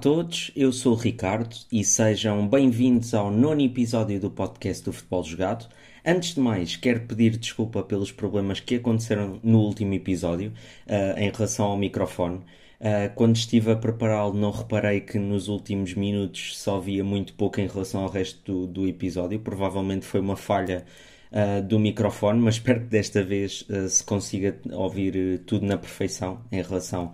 [0.00, 5.24] todos, eu sou o Ricardo e sejam bem-vindos ao nono episódio do podcast do Futebol
[5.24, 5.66] Jogado.
[6.06, 10.52] Antes de mais, quero pedir desculpa pelos problemas que aconteceram no último episódio
[10.86, 12.36] uh, em relação ao microfone.
[12.36, 17.60] Uh, quando estive a prepará-lo, não reparei que nos últimos minutos só via muito pouco
[17.60, 19.40] em relação ao resto do, do episódio.
[19.40, 20.84] Provavelmente foi uma falha
[21.32, 26.62] uh, do microfone, mas espero que desta vez se consiga ouvir tudo na perfeição em
[26.62, 27.12] relação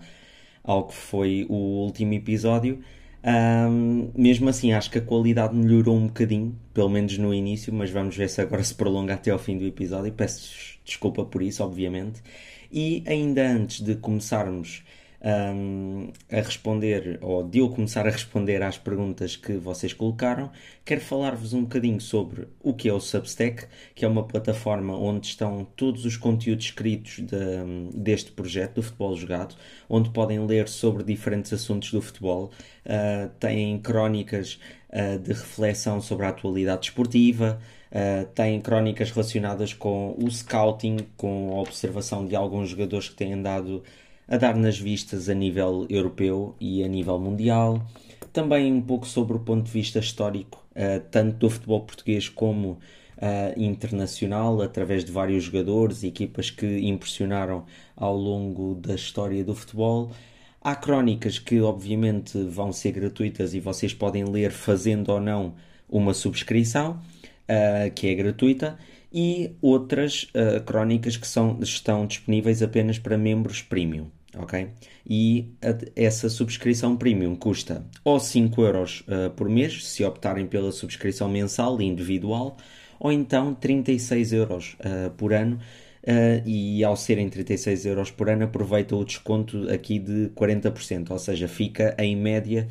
[0.65, 2.79] ao que foi o último episódio.
[3.25, 7.89] Um, mesmo assim, acho que a qualidade melhorou um bocadinho, pelo menos no início, mas
[7.89, 10.13] vamos ver se agora se prolonga até ao fim do episódio.
[10.13, 12.21] Peço desculpa por isso, obviamente.
[12.71, 14.83] E ainda antes de começarmos
[15.25, 20.51] um, a responder, ou de eu começar a responder às perguntas que vocês colocaram,
[20.85, 25.27] quero falar-vos um bocadinho sobre o que é o Substack, que é uma plataforma onde
[25.27, 29.55] estão todos os conteúdos escritos de, deste projeto do futebol jogado,
[29.89, 32.51] onde podem ler sobre diferentes assuntos do futebol,
[32.85, 37.59] uh, têm crónicas uh, de reflexão sobre a atualidade esportiva.
[37.91, 43.41] Uh, têm crónicas relacionadas com o scouting, com a observação de alguns jogadores que têm
[43.41, 43.83] dado
[44.27, 47.85] a dar nas vistas a nível europeu e a nível mundial.
[48.33, 52.71] Também um pouco sobre o ponto de vista histórico, uh, tanto do futebol português como
[52.71, 52.79] uh,
[53.57, 60.11] internacional, através de vários jogadores e equipas que impressionaram ao longo da história do futebol.
[60.61, 65.53] Há crónicas que, obviamente, vão ser gratuitas e vocês podem ler fazendo ou não
[65.87, 66.99] uma subscrição,
[67.47, 68.77] uh, que é gratuita,
[69.13, 74.69] e outras uh, crónicas que são, estão disponíveis apenas para membros premium ok?
[75.05, 80.71] E a, essa subscrição premium custa ou 5 euros uh, por mês, se optarem pela
[80.71, 82.57] subscrição mensal individual,
[82.99, 85.59] ou então 36 euros uh, por ano.
[86.07, 91.17] Uh, e ao serem 36 euros por ano, aproveita o desconto aqui de 40%, ou
[91.17, 92.67] seja, fica em média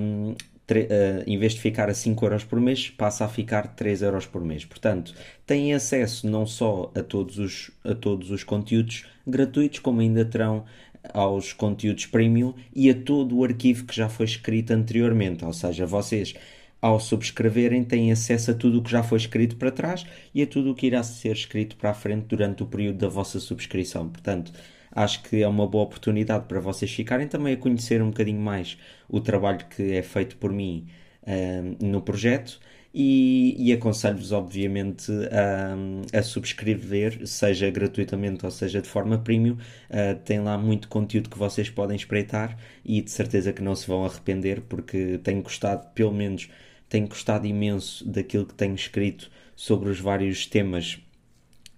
[0.00, 0.36] um,
[0.70, 4.24] Uh, em vez de ficar a 5 euros por mês, passa a ficar 3 euros
[4.24, 4.64] por mês.
[4.64, 5.14] Portanto,
[5.46, 10.64] têm acesso não só a todos os, a todos os conteúdos gratuitos, como ainda terão
[11.12, 15.44] aos conteúdos premium e a todo o arquivo que já foi escrito anteriormente.
[15.44, 16.34] Ou seja, vocês,
[16.80, 20.46] ao subscreverem, têm acesso a tudo o que já foi escrito para trás e a
[20.46, 24.08] tudo o que irá ser escrito para a frente durante o período da vossa subscrição.
[24.08, 24.52] Portanto,
[24.94, 28.78] acho que é uma boa oportunidade para vocês ficarem também a conhecer um bocadinho mais
[29.08, 30.86] o trabalho que é feito por mim
[31.22, 32.60] uh, no projeto.
[32.96, 39.54] E, e aconselho-vos, obviamente, a, a, subscrever, seja gratuitamente ou seja de forma premium.
[39.54, 43.88] Uh, tem lá muito conteúdo que vocês podem espreitar e de certeza que não se
[43.88, 46.48] vão arrepender, porque tenho gostado, pelo menos,
[46.88, 51.00] tenho gostado imenso daquilo que tenho escrito sobre os vários temas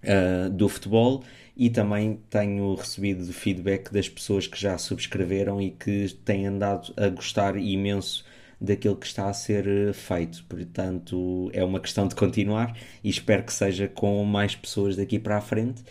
[0.03, 1.23] uh, do futebol
[1.57, 7.09] e também tenho recebido feedback das pessoas que já subscreveram e que têm andado a
[7.09, 8.23] gostar imenso
[8.61, 10.43] daquilo que está a ser eh, feito.
[10.47, 15.37] Portanto, é uma questão de continuar e espero que seja com mais pessoas daqui para
[15.37, 15.83] a frente.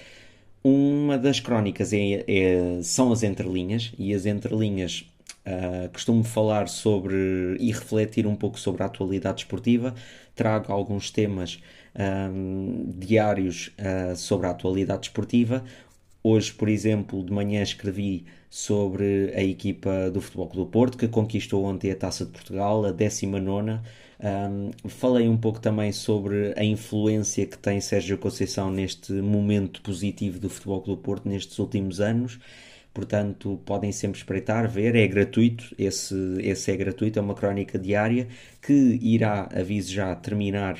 [0.62, 5.04] Uma das crónicas é, é são as entrelinhas e as entrelinhas
[5.46, 9.94] uh, costumo falar sobre e refletir um pouco sobre a atualidade esportiva.
[10.34, 11.62] Trago alguns temas
[11.94, 15.64] um, diários uh, sobre a atualidade esportiva.
[16.22, 21.64] Hoje, por exemplo, de manhã escrevi sobre a equipa do Futebol do Porto, que conquistou
[21.64, 23.80] ontem a Taça de Portugal, a 19
[24.18, 30.38] um, falei um pouco também sobre a influência que tem Sérgio Conceição neste momento positivo
[30.38, 32.38] do Futebol do Porto nestes últimos anos.
[32.96, 38.26] Portanto, podem sempre espreitar, ver, é gratuito, esse, esse é gratuito, é uma crónica diária
[38.62, 40.78] que irá, aviso já, terminar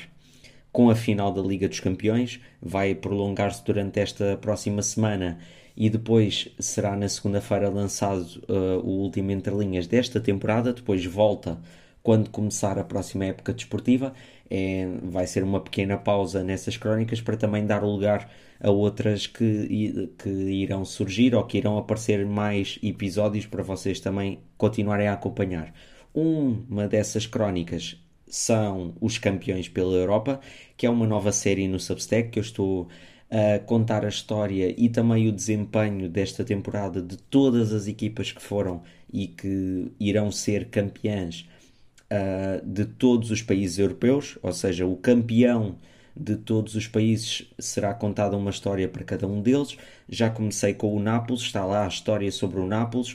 [0.71, 5.37] com a final da Liga dos Campeões, vai prolongar-se durante esta próxima semana
[5.75, 11.59] e depois será na segunda-feira lançado uh, o último Entre Linhas desta temporada, depois volta
[12.01, 14.11] quando começar a próxima época desportiva.
[14.49, 18.29] É, vai ser uma pequena pausa nessas crónicas para também dar lugar
[18.59, 24.39] a outras que, que irão surgir ou que irão aparecer mais episódios para vocês também
[24.57, 25.73] continuarem a acompanhar.
[26.13, 30.39] Uma dessas crónicas são os campeões pela Europa,
[30.75, 32.87] que é uma nova série no Substack que eu estou
[33.29, 38.41] a contar a história e também o desempenho desta temporada de todas as equipas que
[38.41, 41.47] foram e que irão ser campeãs
[42.11, 45.77] uh, de todos os países europeus, ou seja, o campeão
[46.15, 49.77] de todos os países será contada uma história para cada um deles.
[50.09, 53.13] Já comecei com o Nápoles, está lá a história sobre o Nápoles.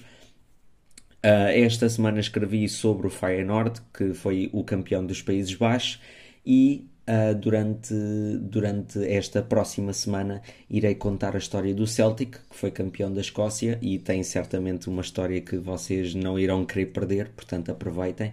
[1.24, 6.00] Uh, esta semana escrevi sobre o Feyenoord, que foi o campeão dos Países Baixos,
[6.44, 7.92] e Uh, durante,
[8.40, 10.40] durante esta próxima semana
[10.70, 15.02] irei contar a história do Celtic, que foi campeão da Escócia e tem certamente uma
[15.02, 18.32] história que vocês não irão querer perder, portanto aproveitem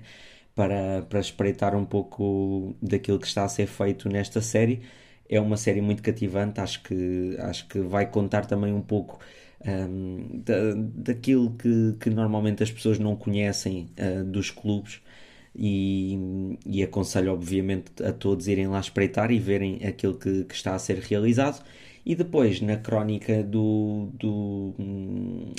[0.56, 4.82] para, para espreitar um pouco daquilo que está a ser feito nesta série.
[5.30, 9.20] É uma série muito cativante, acho que, acho que vai contar também um pouco
[9.66, 15.02] um, da, daquilo que, que normalmente as pessoas não conhecem uh, dos clubes
[15.56, 20.76] e, e, aconselho obviamente a todos irem lá espreitar e verem aquilo que, que está
[20.76, 21.64] a ser realizado
[22.06, 24.74] e depois na crónica do, do,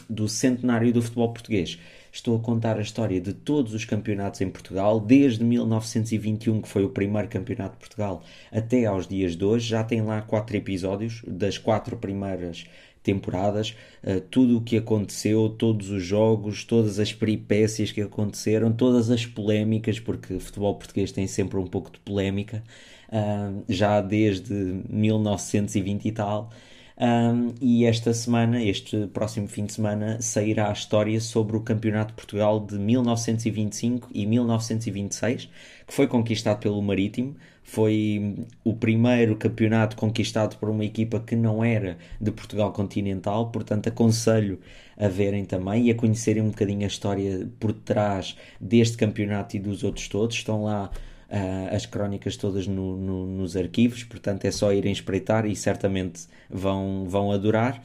[0.09, 1.79] do centenário do futebol português
[2.13, 6.85] estou a contar a história de todos os campeonatos em Portugal, desde 1921, que foi
[6.85, 9.69] o primeiro campeonato de Portugal, até aos dias de hoje.
[9.69, 12.65] Já tem lá quatro episódios das quatro primeiras
[13.03, 13.75] temporadas,
[14.05, 19.25] uh, tudo o que aconteceu, todos os jogos, todas as peripécias que aconteceram, todas as
[19.25, 22.63] polémicas, porque o futebol português tem sempre um pouco de polémica,
[23.09, 24.53] uh, já desde
[24.89, 26.51] 1920 e tal.
[27.01, 32.09] Um, e esta semana, este próximo fim de semana, sairá a história sobre o Campeonato
[32.09, 35.49] de Portugal de 1925 e 1926,
[35.87, 37.37] que foi conquistado pelo Marítimo.
[37.63, 43.89] Foi o primeiro campeonato conquistado por uma equipa que não era de Portugal continental, portanto,
[43.89, 44.61] aconselho
[44.99, 49.59] a verem também e a conhecerem um bocadinho a história por trás deste campeonato e
[49.59, 50.37] dos outros todos.
[50.37, 50.91] Estão lá
[51.31, 56.27] uh, as crónicas todas no, no, nos arquivos, portanto é só irem espreitar e certamente
[56.49, 57.83] vão, vão adorar.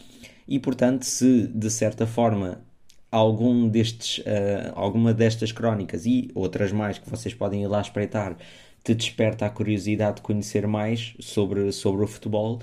[0.48, 2.62] E portanto, se de certa forma
[3.12, 8.36] algum destes, uh, alguma destas crónicas e outras mais que vocês podem ir lá espreitar
[8.84, 12.62] te desperta a curiosidade de conhecer mais sobre, sobre o futebol,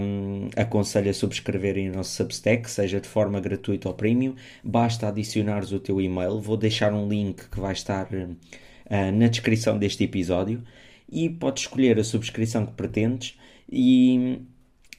[0.00, 4.34] um, aconselho a subscreverem o nosso Substack, seja de forma gratuita ou premium.
[4.64, 6.40] Basta adicionares o teu e-mail.
[6.40, 8.08] Vou deixar um link que vai estar
[8.86, 10.62] uh, na descrição deste episódio
[11.10, 13.38] e podes escolher a subscrição que pretendes
[13.70, 14.40] e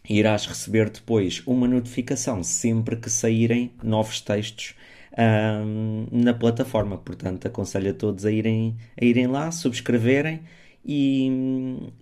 [0.09, 4.73] irás receber depois uma notificação sempre que saírem novos textos
[5.17, 6.97] um, na plataforma.
[6.97, 10.41] Portanto, aconselho a todos a irem, a irem lá, subscreverem
[10.85, 11.29] e,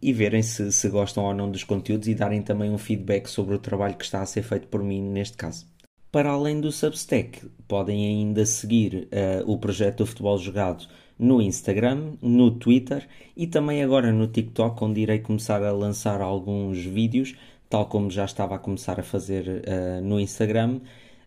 [0.02, 3.56] e verem se, se gostam ou não dos conteúdos e darem também um feedback sobre
[3.56, 5.66] o trabalho que está a ser feito por mim neste caso.
[6.12, 12.14] Para além do Substack, podem ainda seguir uh, o projeto do Futebol Jogado no Instagram,
[12.22, 17.36] no Twitter e também agora no TikTok, onde irei começar a lançar alguns vídeos,
[17.70, 20.80] tal como já estava a começar a fazer uh, no Instagram.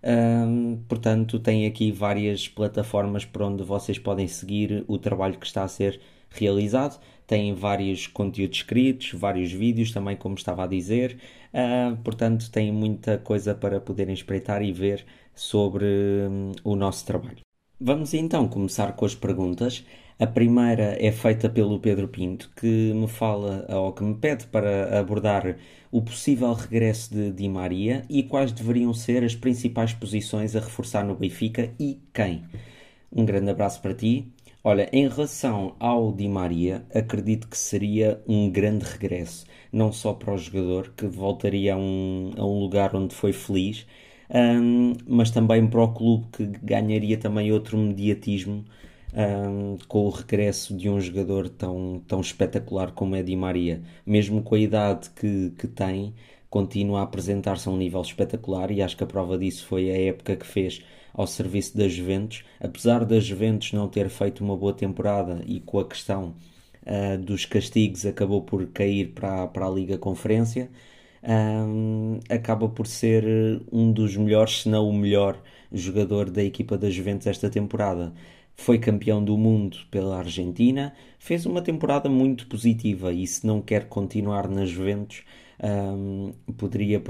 [0.02, 5.64] Um, portanto, tem aqui várias plataformas por onde vocês podem seguir o trabalho que está
[5.64, 6.00] a ser
[6.30, 7.00] realizado.
[7.26, 11.18] Tem vários conteúdos escritos, vários vídeos também, como estava a dizer.
[11.52, 15.04] Uh, portanto, tem muita coisa para poderem espreitar e ver
[15.34, 17.47] sobre um, o nosso trabalho.
[17.80, 19.84] Vamos então começar com as perguntas.
[20.18, 24.98] A primeira é feita pelo Pedro Pinto, que me fala ou que me pede para
[24.98, 25.56] abordar
[25.92, 31.04] o possível regresso de Di Maria e quais deveriam ser as principais posições a reforçar
[31.04, 32.42] no Benfica e quem.
[33.12, 34.26] Um grande abraço para ti.
[34.64, 40.34] Olha, em relação ao Di Maria, acredito que seria um grande regresso, não só para
[40.34, 43.86] o jogador, que voltaria a um, a um lugar onde foi feliz,
[44.30, 48.64] um, mas também para o clube que ganharia também outro mediatismo
[49.14, 53.82] um, com o regresso de um jogador tão, tão espetacular como é Di Maria.
[54.06, 56.14] Mesmo com a idade que, que tem,
[56.50, 59.98] continua a apresentar-se a um nível espetacular e acho que a prova disso foi a
[60.08, 60.82] época que fez
[61.12, 62.44] ao serviço das Juventus.
[62.60, 66.34] Apesar das Juventus não ter feito uma boa temporada e com a questão
[66.86, 70.70] uh, dos castigos acabou por cair para, para a Liga Conferência,
[71.28, 73.24] um, acaba por ser
[73.70, 78.12] um dos melhores, se não o melhor jogador da equipa da Juventus esta temporada.
[78.56, 83.88] Foi campeão do mundo pela Argentina, fez uma temporada muito positiva e se não quer
[83.88, 85.22] continuar nas Juventus,
[85.62, 87.02] um, poderia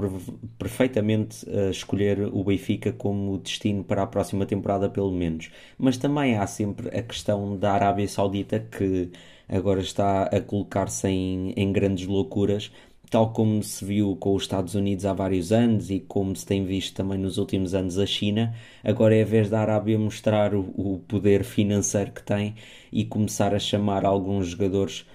[0.57, 5.49] perfeitamente uh, escolher o Benfica como destino para a próxima temporada, pelo menos.
[5.77, 9.11] Mas também há sempre a questão da Arábia Saudita que
[9.47, 12.71] agora está a colocar-se em, em grandes loucuras
[13.09, 16.65] tal como se viu com os Estados Unidos há vários anos e como se tem
[16.65, 20.61] visto também nos últimos anos a China, agora é a vez da Arábia mostrar o,
[20.77, 22.55] o poder financeiro que tem
[22.91, 25.05] e começar a chamar alguns jogadores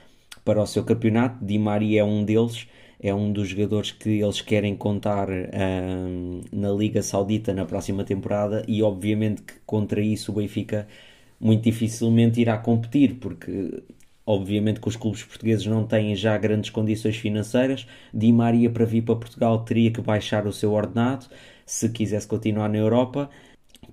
[0.44, 1.44] para o seu campeonato.
[1.44, 2.66] Di Maria é um deles,
[3.00, 8.64] é um dos jogadores que eles querem contar um, na Liga Saudita na próxima temporada
[8.68, 10.86] e obviamente que contra isso o Benfica
[11.40, 13.82] muito dificilmente irá competir, porque
[14.26, 17.86] Obviamente que os clubes portugueses não têm já grandes condições financeiras.
[18.12, 21.26] Di Maria, para vir para Portugal, teria que baixar o seu ordenado
[21.66, 23.30] se quisesse continuar na Europa.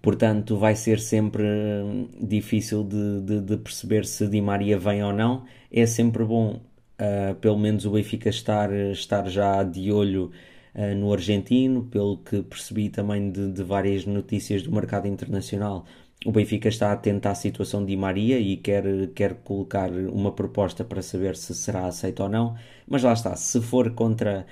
[0.01, 5.13] Portanto, vai ser sempre hum, difícil de, de, de perceber se Di Maria vem ou
[5.13, 5.45] não.
[5.71, 6.61] É sempre bom
[7.01, 10.31] uh, pelo menos o Benfica estar, estar já de olho
[10.75, 15.85] uh, no argentino, pelo que percebi também de, de, várias notícias do mercado internacional.
[16.25, 18.83] O Benfica está atento à situação de Maria e quer,
[19.15, 22.55] quer colocar uma proposta para saber se será aceita ou não.
[22.87, 24.45] Mas lá está, se for contra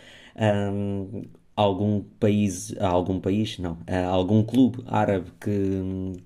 [0.74, 1.24] um,
[1.56, 3.78] algum país, algum país, não,
[4.10, 5.52] algum clube árabe que,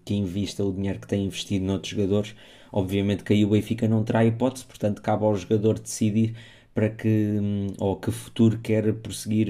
[0.05, 2.35] que invista o dinheiro que tem investido noutros jogadores,
[2.71, 6.35] obviamente que aí o Benfica não terá hipótese, portanto cabe ao jogador decidir
[6.73, 7.38] para que,
[7.79, 9.50] ou que futuro quer prosseguir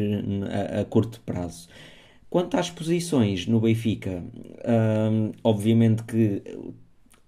[0.77, 1.67] a, a curto prazo.
[2.33, 4.23] Quanto às posições no Benfica,
[5.11, 6.41] hum, obviamente que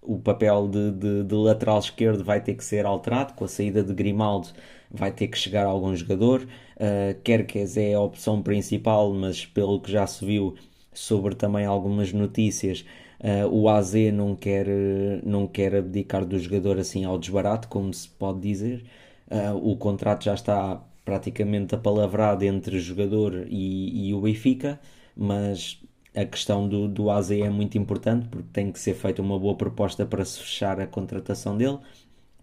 [0.02, 3.84] o papel de, de, de, lateral esquerdo vai ter que ser alterado com a saída
[3.84, 4.48] de Grimaldo
[4.90, 6.48] vai ter que chegar algum jogador.
[6.76, 10.56] Uh, Kerkes é a opção principal mas pelo que já se viu
[10.92, 12.84] sobre também algumas notícias
[13.20, 14.66] uh, o AZ não quer,
[15.24, 18.84] não quer abdicar do jogador assim ao desbarato como se pode dizer.
[19.30, 24.80] Uh, o contrato já está praticamente apalavrado entre jogador e, e o Benfica
[25.16, 25.80] mas
[26.16, 29.56] a questão do, do AZ é muito importante porque tem que ser feita uma boa
[29.56, 31.80] proposta para se fechar a contratação dele.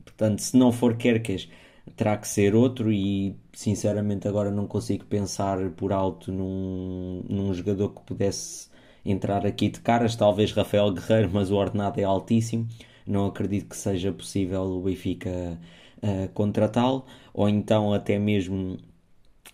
[0.04, 1.49] Portanto, se não for Kerkes,
[1.97, 7.90] terá que ser outro e sinceramente agora não consigo pensar por alto num, num jogador
[7.90, 8.71] que pudesse
[9.04, 12.69] entrar aqui de caras, talvez Rafael Guerreiro, mas o ordenado é altíssimo.
[13.07, 15.59] Não acredito que seja possível o Benfica
[16.02, 17.04] uh, contratá-lo,
[17.35, 18.79] ou então até mesmo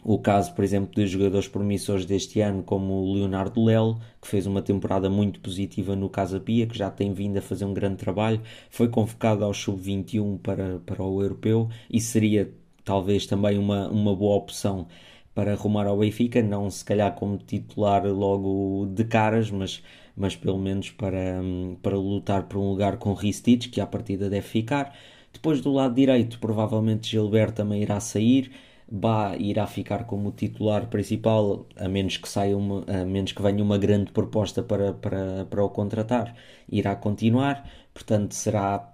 [0.04, 4.46] o caso, por exemplo, de jogadores promissores deste ano, como o Leonardo Lelo, que fez
[4.46, 7.96] uma temporada muito positiva no Casa Pia, que já tem vindo a fazer um grande
[7.96, 12.52] trabalho, foi convocado ao Sub-21 para, para o Europeu e seria
[12.84, 14.86] talvez também uma, uma boa opção
[15.34, 19.82] para arrumar ao Benfica, não se calhar como titular logo de caras, mas,
[20.16, 21.40] mas pelo menos para,
[21.82, 24.94] para lutar por um lugar com Ristich, que à partida deve ficar.
[25.38, 28.50] Depois do lado direito, provavelmente Gilberto também irá sair.
[28.90, 33.62] Bá irá ficar como titular principal, a menos que saia uma, a menos que venha
[33.62, 36.34] uma grande proposta para, para, para o contratar,
[36.68, 38.92] irá continuar, portanto será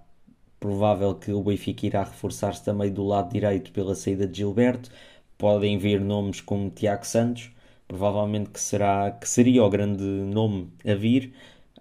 [0.59, 4.89] provável que o Benfica irá reforçar-se também do lado direito pela saída de Gilberto.
[5.37, 7.51] Podem vir nomes como Tiago Santos,
[7.87, 11.33] provavelmente que será que seria o grande nome a vir,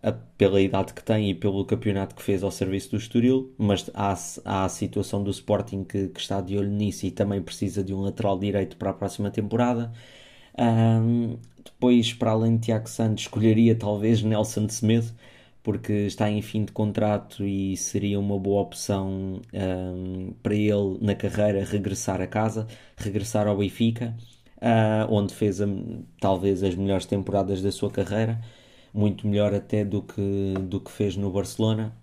[0.05, 3.91] a, pela idade que tem e pelo campeonato que fez ao serviço do Estoril, mas
[3.95, 7.83] há, há a situação do Sporting que, que, está de olho nisso e também precisa
[7.83, 9.91] de um lateral direito para a próxima temporada.
[10.59, 15.11] Um, depois, para além de Tiago Santos, escolheria talvez Nelson Semedo,
[15.63, 21.15] porque está em fim de contrato e seria uma boa opção um, para ele na
[21.15, 24.15] carreira regressar a casa, regressar ao Benfica,
[24.59, 28.41] uh, onde fez um, talvez as melhores temporadas da sua carreira
[28.95, 31.95] muito melhor até do que, do que fez no Barcelona.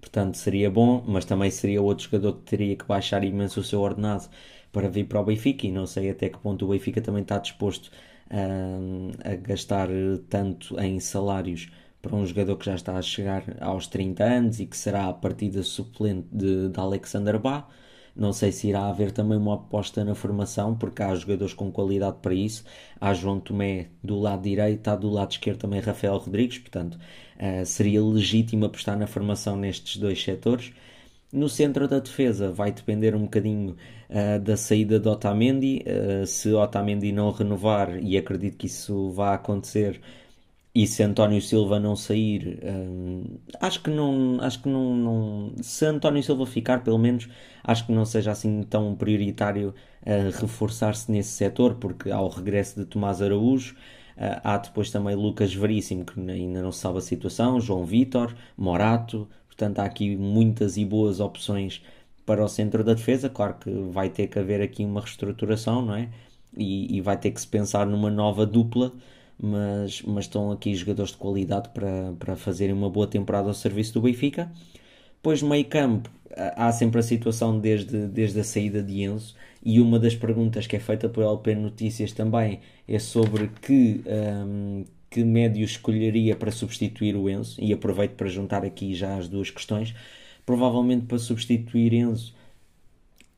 [0.00, 3.80] Portanto, seria bom, mas também seria outro jogador que teria que baixar imenso o seu
[3.80, 4.28] ordenado
[4.72, 5.66] para vir para o Benfica.
[5.66, 7.90] E não sei até que ponto o Benfica também está disposto
[8.30, 9.88] a, a gastar
[10.28, 11.70] tanto em salários
[12.00, 15.12] para um jogador que já está a chegar aos 30 anos e que será a
[15.14, 17.68] partida suplente de, de Alexander Bá.
[18.14, 22.18] Não sei se irá haver também uma aposta na formação, porque há jogadores com qualidade
[22.20, 22.64] para isso.
[23.00, 27.64] Há João Tomé do lado direito, há do lado esquerdo também Rafael Rodrigues, portanto uh,
[27.64, 30.72] seria legítimo apostar na formação nestes dois setores.
[31.32, 33.76] No centro da defesa vai depender um bocadinho
[34.10, 35.82] uh, da saída de Otamendi.
[35.86, 39.98] Uh, se Otamendi não renovar, e acredito que isso vá acontecer,
[40.74, 45.84] e se António Silva não sair, hum, acho que não, acho que não, não, se
[45.84, 47.28] António Silva ficar, pelo menos,
[47.62, 52.80] acho que não seja assim tão prioritário uh, reforçar-se nesse setor, porque há o regresso
[52.80, 53.74] de Tomás Araújo,
[54.16, 59.28] uh, há depois também Lucas Veríssimo, que ainda não sabe a situação, João Vitor, Morato,
[59.46, 61.82] portanto há aqui muitas e boas opções
[62.24, 65.94] para o centro da defesa, claro que vai ter que haver aqui uma reestruturação, não
[65.96, 66.08] é?
[66.56, 68.92] E, e vai ter que se pensar numa nova dupla,
[69.42, 73.94] mas, mas estão aqui jogadores de qualidade para, para fazerem uma boa temporada ao serviço
[73.94, 74.50] do Benfica.
[75.16, 76.08] Depois, meio campo,
[76.56, 79.34] há sempre a situação desde, desde a saída de Enzo,
[79.64, 84.84] e uma das perguntas que é feita pelo LP Notícias também é sobre que, um,
[85.10, 89.50] que médio escolheria para substituir o Enzo, e aproveito para juntar aqui já as duas
[89.50, 89.94] questões.
[90.46, 92.34] Provavelmente para substituir Enzo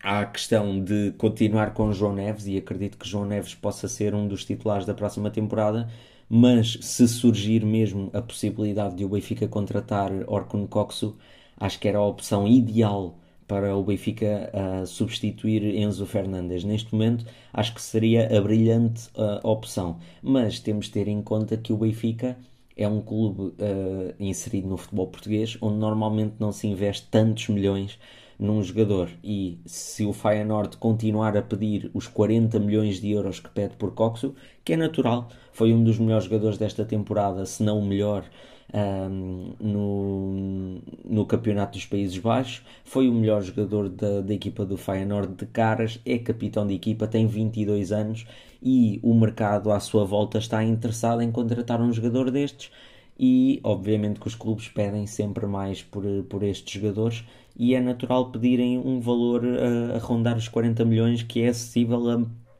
[0.04, 4.14] há a questão de continuar com João Neves e acredito que João Neves possa ser
[4.14, 5.88] um dos titulares da próxima temporada,
[6.28, 11.16] mas se surgir mesmo a possibilidade de o Benfica contratar Orkun Koksu,
[11.56, 13.18] acho que era a opção ideal
[13.48, 16.64] para o Benfica uh, substituir Enzo Fernandes.
[16.64, 21.56] Neste momento, acho que seria a brilhante uh, opção, mas temos de ter em conta
[21.56, 22.36] que o Benfica
[22.76, 27.98] é um clube uh, inserido no futebol português, onde normalmente não se investe tantos milhões
[28.38, 33.48] num jogador e se o Feyenoord continuar a pedir os 40 milhões de euros que
[33.50, 37.78] pede por Coxo, que é natural, foi um dos melhores jogadores desta temporada, se não
[37.78, 38.24] o melhor,
[38.72, 44.76] um, no, no Campeonato dos Países Baixos, foi o melhor jogador da, da equipa do
[44.76, 48.26] Feyenoord de caras, é capitão de equipa, tem 22 anos
[48.62, 52.70] e o mercado à sua volta está interessado em contratar um jogador destes.
[53.16, 57.24] E obviamente que os clubes pedem sempre mais por, por estes jogadores
[57.56, 62.10] e é natural pedirem um valor a, a rondar os 40 milhões que é acessível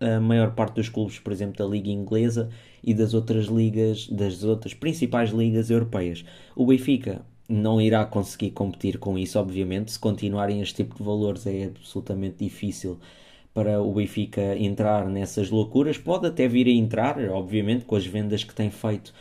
[0.01, 2.49] a, a maior parte dos clubes, por exemplo, da Liga Inglesa
[2.83, 6.25] e das outras ligas, das outras principais ligas europeias.
[6.55, 11.47] O Benfica não irá conseguir competir com isso, obviamente, se continuarem este tipo de valores
[11.47, 12.99] é absolutamente difícil
[13.53, 15.97] para o Benfica entrar nessas loucuras.
[15.97, 19.15] Pode até vir a entrar, obviamente, com as vendas que tem feito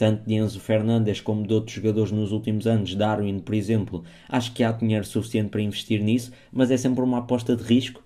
[0.00, 4.50] tanto de Enzo Fernandes como de outros jogadores nos últimos anos, Darwin, por exemplo, acho
[4.54, 8.02] que há dinheiro suficiente para investir nisso, mas é sempre uma aposta de risco.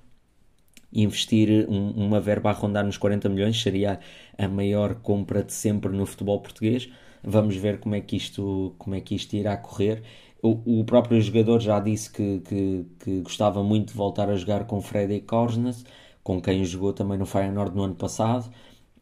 [0.92, 4.00] Investir um, uma verba a rondar nos 40 milhões seria
[4.36, 6.90] a maior compra de sempre no futebol português.
[7.22, 10.02] Vamos ver como é que isto, como é que isto irá correr.
[10.42, 14.64] O, o próprio jogador já disse que, que, que, gostava muito de voltar a jogar
[14.66, 15.84] com Freddy Korsnes,
[16.24, 18.50] com quem jogou também no Feyenoord no ano passado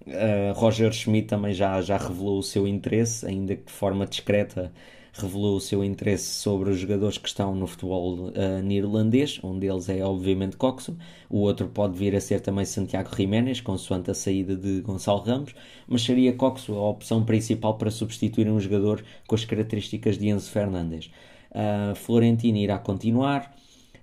[0.06, 4.72] Uh, Roger Schmidt também já, já revelou o seu interesse, ainda que de forma discreta,
[5.12, 9.88] revelou o seu interesse sobre os jogadores que estão no futebol uh, neerlandês, um deles
[9.88, 10.96] é obviamente Coxo,
[11.28, 15.54] o outro pode vir a ser também Santiago Jiménez, consoante a saída de Gonçalo Ramos,
[15.86, 20.50] mas seria Coxo a opção principal para substituir um jogador com as características de Enzo
[20.50, 21.10] Fernandes.
[21.50, 23.54] Uh, Florentino irá continuar,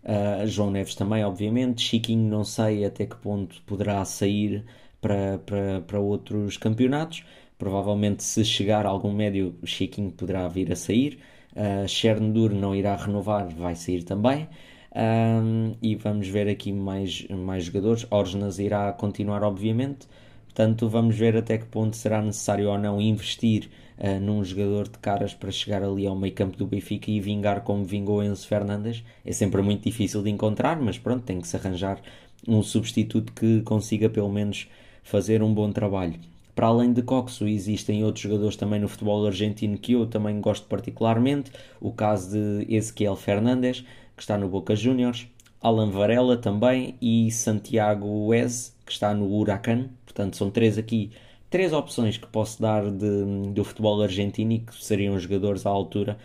[0.03, 4.63] uh, João Neves também, obviamente, Chiquinho não sei até que ponto poderá sair
[5.01, 7.23] para, para, para outros campeonatos.
[7.57, 11.19] Provavelmente, se chegar algum médio, o Chiquinho poderá vir a sair.
[11.53, 14.47] Uh, Chernobyl não irá renovar, vai sair também.
[14.95, 18.07] Um, e vamos ver aqui mais, mais jogadores.
[18.09, 20.07] Orgenas irá continuar, obviamente.
[20.45, 24.97] Portanto, vamos ver até que ponto será necessário ou não investir uh, num jogador de
[24.99, 29.03] caras para chegar ali ao meio campo do Benfica e vingar como vingou Enzo Fernandes.
[29.25, 32.01] É sempre muito difícil de encontrar, mas pronto, tem que se arranjar
[32.47, 34.67] um substituto que consiga pelo menos
[35.10, 36.19] fazer um bom trabalho.
[36.56, 40.67] Para além de Coxo, existem outros jogadores também no futebol argentino que eu também gosto
[40.67, 41.52] particularmente.
[41.82, 43.84] O caso de Ezequiel Fernandes,
[44.15, 45.26] que está no Boca Juniors,
[45.62, 49.89] Alan Varela também e Santiago Wes, que está no Huracan.
[50.06, 51.12] Portanto, são três aqui,
[51.50, 56.17] três opções que posso dar de, do futebol argentino e que seriam jogadores à altura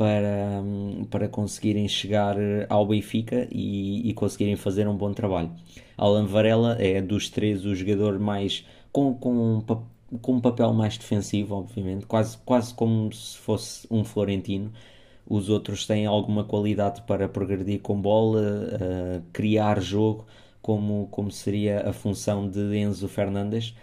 [0.00, 0.62] para,
[1.10, 2.34] para conseguirem chegar
[2.70, 5.50] ao Benfica e, e conseguirem fazer um bom trabalho.
[5.94, 9.62] Alan Varela é dos três o jogador mais com, com,
[10.22, 14.72] com um papel mais defensivo, obviamente, quase, quase como se fosse um Florentino.
[15.28, 20.24] Os outros têm alguma qualidade para progredir com bola, uh, criar jogo,
[20.62, 23.74] como, como seria a função de Enzo Fernandes,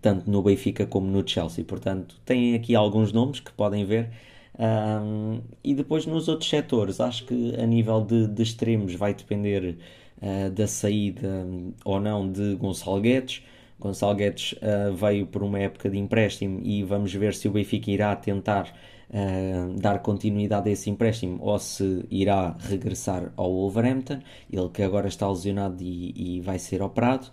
[0.00, 1.64] tanto no Benfica como no Chelsea.
[1.64, 4.29] Portanto, têm aqui alguns nomes que podem ver.
[4.60, 9.78] Um, e depois nos outros setores, acho que a nível de, de extremos vai depender
[10.20, 11.46] uh, da saída
[11.82, 13.42] ou não de Gonçalo Guedes.
[13.78, 17.90] Gonçalo Guedes uh, veio por uma época de empréstimo e vamos ver se o Benfica
[17.90, 18.70] irá tentar
[19.08, 24.20] uh, dar continuidade a esse empréstimo ou se irá regressar ao Wolverhampton,
[24.52, 27.28] ele que agora está lesionado e, e vai ser operado.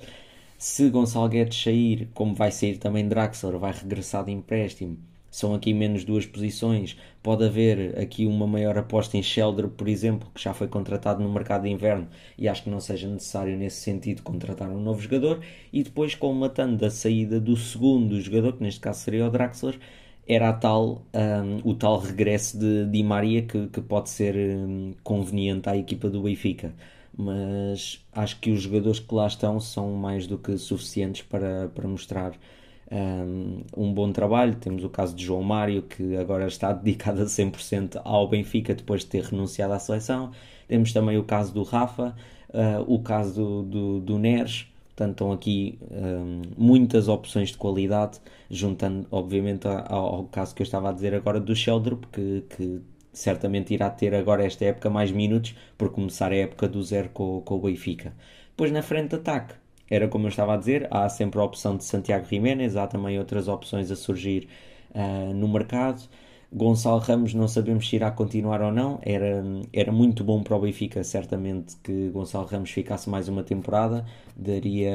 [0.58, 4.98] Se Gonçalo Guedes sair, como vai sair também Draxler, vai regressar de empréstimo
[5.38, 6.98] são aqui menos duas posições.
[7.22, 11.32] Pode haver aqui uma maior aposta em Shelder, por exemplo, que já foi contratado no
[11.32, 15.40] mercado de inverno e acho que não seja necessário nesse sentido contratar um novo jogador.
[15.72, 19.78] E depois, colmatando a saída do segundo jogador, que neste caso seria o Draxler,
[20.28, 25.70] era tal, um, o tal regresso de Di Maria que, que pode ser um, conveniente
[25.70, 26.74] à equipa do Benfica.
[27.16, 31.88] Mas acho que os jogadores que lá estão são mais do que suficientes para, para
[31.88, 32.34] mostrar
[32.92, 34.56] um, bom trabalho.
[34.56, 39.02] Temos o caso de João Mário, que agora está dedicado a 100% ao Benfica depois
[39.02, 40.32] de ter renunciado à seleção.
[40.68, 42.16] Temos também o caso do Rafa,
[42.50, 44.68] uh, o caso do, do, do Neres.
[44.88, 48.20] Portanto, estão aqui um, muitas opções de qualidade,
[48.50, 52.82] juntando, obviamente, ao, ao, caso que eu estava a dizer agora do Sheldrup, que, que
[53.14, 57.42] certamente irá ter agora esta época mais minutos, por começar a época do zero com,
[57.42, 58.12] com o Benfica.
[58.50, 59.54] Depois, na frente de ataque,
[59.90, 63.18] era como eu estava a dizer, há sempre a opção de Santiago Jiménez, há também
[63.20, 64.48] outras opções a surgir
[64.94, 66.08] uh, no mercado.
[66.52, 69.00] Gonçalo Ramos não sabemos se irá continuar ou não.
[69.04, 74.06] Era, era muito bom para o Benfica, certamente, que Gonçalo Ramos ficasse mais uma temporada.
[74.36, 74.94] Daria,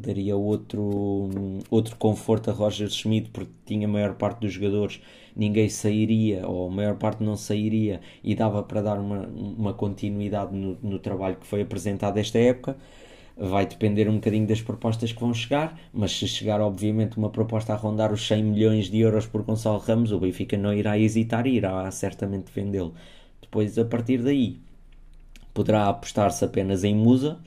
[0.00, 1.28] daria outro,
[1.70, 5.00] outro conforto a Roger Schmidt, porque tinha a maior parte dos jogadores.
[5.36, 10.54] Ninguém sairia, ou a maior parte não sairia, e dava para dar uma, uma continuidade
[10.56, 12.76] no, no trabalho que foi apresentado esta época
[13.36, 17.72] vai depender um bocadinho das propostas que vão chegar, mas se chegar, obviamente, uma proposta
[17.72, 21.46] a rondar os 100 milhões de euros por Gonçalo Ramos, o Benfica não irá hesitar
[21.46, 22.94] e irá certamente vendê-lo.
[23.40, 24.58] Depois, a partir daí,
[25.52, 27.38] poderá apostar-se apenas em Musa,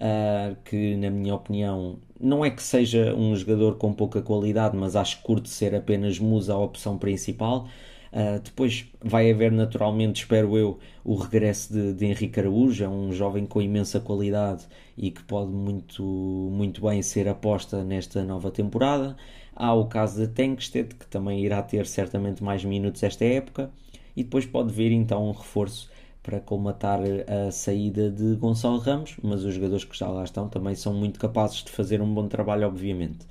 [0.00, 4.96] uh, que, na minha opinião, não é que seja um jogador com pouca qualidade, mas
[4.96, 7.68] acho que curte ser apenas Musa a opção principal.
[8.12, 13.12] Uh, depois vai haver naturalmente, espero eu, o regresso de, de Henrique Araújo, é um
[13.12, 14.66] jovem com imensa qualidade
[14.96, 19.16] e que pode muito, muito bem ser aposta nesta nova temporada.
[19.54, 23.70] Há o caso de Tankstead, que também irá ter certamente mais minutos esta época,
[24.16, 25.90] e depois pode vir então um reforço
[26.22, 30.74] para colmatar a saída de Gonçalo Ramos, mas os jogadores que já lá estão também
[30.74, 33.26] são muito capazes de fazer um bom trabalho, obviamente.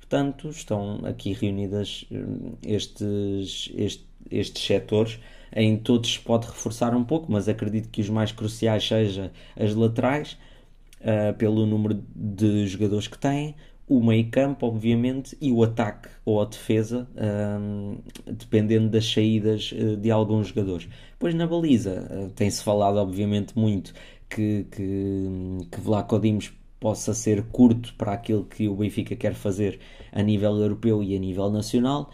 [0.00, 5.18] Portanto, estão aqui reunidas hum, estes, estes, estes setores.
[5.54, 9.74] Em todos se pode reforçar um pouco, mas acredito que os mais cruciais sejam as
[9.74, 10.38] laterais,
[11.00, 13.54] uh, pelo número de jogadores que têm,
[13.86, 17.06] o meio campo, obviamente, e o ataque ou a defesa,
[17.60, 20.88] um, dependendo das saídas uh, de alguns jogadores.
[21.18, 23.92] Pois na baliza, tem-se falado, obviamente, muito
[24.30, 25.28] que, que,
[25.70, 29.78] que Vlaco Dimos possa ser curto para aquilo que o Benfica quer fazer
[30.10, 32.10] a nível europeu e a nível nacional.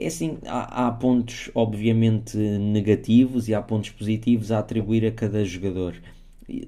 [0.00, 5.44] É assim, há, há pontos obviamente negativos e há pontos positivos a atribuir a cada
[5.44, 5.94] jogador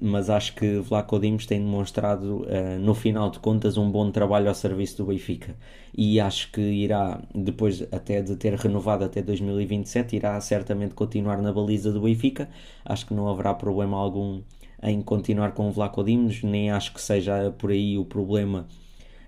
[0.01, 4.47] mas acho que Vlaco Dimos tem demonstrado, uh, no final de contas, um bom trabalho
[4.47, 5.55] ao serviço do Benfica.
[5.95, 11.51] E acho que irá, depois até de ter renovado até 2027, irá certamente continuar na
[11.51, 12.49] baliza do Benfica.
[12.85, 14.41] Acho que não haverá problema algum
[14.81, 18.67] em continuar com o Vlaco Dimos, nem acho que seja por aí o problema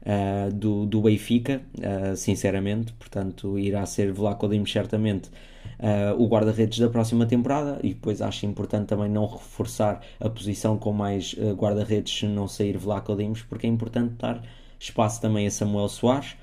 [0.05, 2.93] uh, do, do Benfica, uh, sinceramente.
[2.93, 5.29] Portanto, irá ser Vlaco Dimos certamente
[5.79, 10.77] uh, o guarda-redes da próxima temporada e depois acho importante também não reforçar a posição
[10.77, 14.41] com mais guarda-redes se não sair Vlaco Dimos, porque é importante dar
[14.79, 16.35] espaço também a Samuel Soares,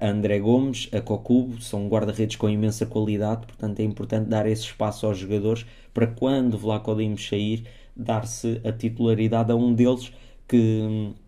[0.00, 4.62] a André Gomes, a Cocubo, são guarda-redes com imensa qualidade, portanto é importante dar esse
[4.62, 7.64] espaço aos jogadores para quando Vlaco Dimos sair,
[7.96, 10.12] dar-se a titularidade a um deles
[10.46, 11.14] que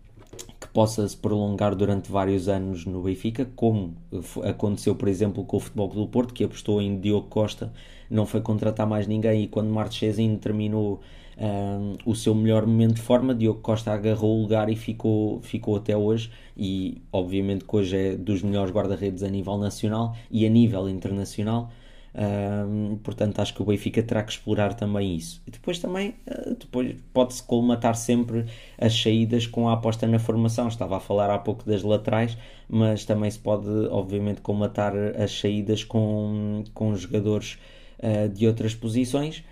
[0.73, 3.95] possa se prolongar durante vários anos no Benfica, como
[4.43, 7.71] aconteceu, por exemplo, com o Futebol do Porto, que apostou em Diogo Costa,
[8.09, 11.01] não foi contratar mais ninguém e quando Marchesin terminou
[11.37, 15.75] um, o seu melhor momento de forma, Diogo Costa agarrou o lugar e ficou, ficou
[15.75, 20.49] até hoje e obviamente que hoje é dos melhores guarda-redes a nível nacional e a
[20.49, 21.71] nível internacional
[22.13, 25.41] um, portanto, acho que o Benfica terá que explorar também isso.
[25.47, 28.45] E depois também uh, depois pode-se colmatar sempre
[28.77, 30.67] as saídas com a aposta na formação.
[30.67, 35.83] Estava a falar há pouco das laterais, mas também se pode, obviamente, colmatar as saídas
[35.83, 37.57] com, com jogadores
[37.99, 39.43] uh, de outras posições.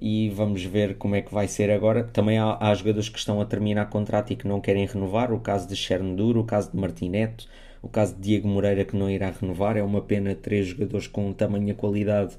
[0.00, 2.04] E vamos ver como é que vai ser agora.
[2.04, 5.32] Também há, há jogadores que estão a terminar contrato e que não querem renovar.
[5.32, 7.48] O caso de Cherndur, o caso de Martineto
[7.82, 9.76] o caso de Diego Moreira que não irá renovar.
[9.76, 12.36] É uma pena três jogadores com tamanha qualidade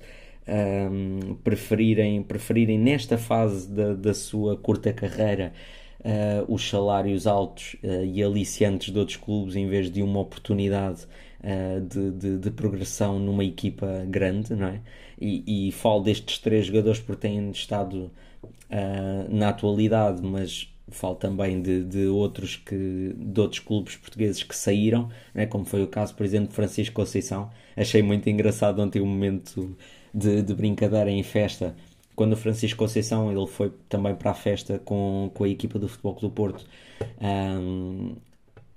[0.50, 5.54] um, preferirem, preferirem nesta fase da, da sua curta carreira
[6.00, 11.06] uh, os salários altos uh, e aliciantes de outros clubes em vez de uma oportunidade
[11.42, 14.82] uh, de, de, de, progressão numa equipa grande, não é?
[15.20, 18.10] E, e falo destes três jogadores porque têm estado
[19.30, 25.10] na atualidade, mas falo também de, de, outros que de outros clubes portugueses que saíram,
[25.34, 27.50] né, como foi o caso, por exemplo, de Francisco Conceição.
[27.76, 29.76] Achei muito engraçado ontem um momento
[30.14, 31.76] de, de brincadeira em festa.
[32.16, 35.88] Quando o Francisco Conceição ele foi também para a festa com, com a equipa do
[35.88, 36.66] Futebol do Porto,
[37.22, 38.16] um,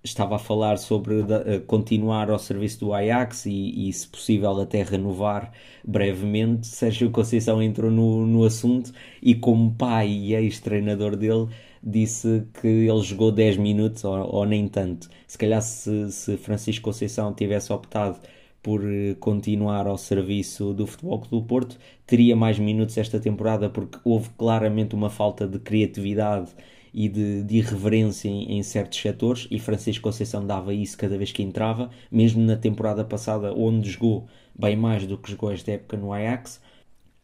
[0.04, 4.82] estava a falar sobre uh, continuar ao serviço do Ajax e, e, se possível, até
[4.82, 5.52] renovar
[5.84, 6.66] brevemente.
[6.66, 11.48] Sérgio Conceição entrou no, no assunto e, como pai e ex-treinador dele,
[11.82, 15.08] disse que ele jogou 10 minutos ou, ou nem tanto.
[15.26, 18.20] Se calhar se, se, Francisco Conceição tivesse optado
[18.62, 23.68] por eh, continuar ao serviço do Futebol Clube do Porto, teria mais minutos esta temporada
[23.68, 26.50] porque houve claramente uma falta de criatividade
[26.94, 31.32] e de, de irreverência em, em, certos setores e Francisco Conceição dava isso cada vez
[31.32, 35.96] que entrava, mesmo na temporada passada onde jogou bem mais do que jogou esta época
[35.96, 36.60] no Ajax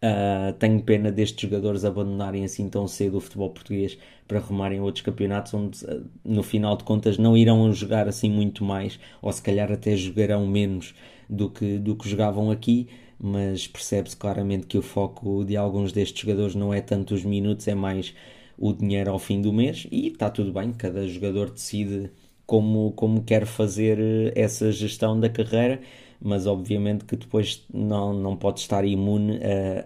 [0.00, 5.02] Uh, tenho pena destes jogadores abandonarem assim tão cedo o futebol português para arrumarem outros
[5.02, 9.42] campeonatos onde uh, no final de contas não irão jogar assim muito mais ou se
[9.42, 10.94] calhar até jogarão menos
[11.28, 16.20] do que, do que jogavam aqui mas percebe-se claramente que o foco de alguns destes
[16.20, 18.14] jogadores não é tanto os minutos, é mais
[18.56, 22.10] o dinheiro ao fim do mês e está tudo bem, cada jogador decide
[22.46, 25.80] como, como quer fazer essa gestão da carreira,
[26.20, 29.38] mas obviamente que depois não, não pode estar imune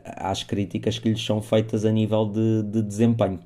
[0.04, 3.40] a, às críticas que lhes são feitas a nível de, de desempenho.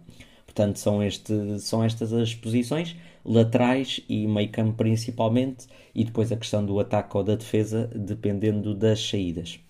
[0.45, 6.37] Portanto, são, este, são estas as posições, laterais e meio campo principalmente, e depois a
[6.37, 9.61] questão do ataque ou da defesa, dependendo das saídas.